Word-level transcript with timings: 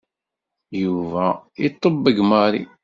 Yuba 0.81 1.23
iṭebbeg 1.67 2.17
Marie. 2.29 2.61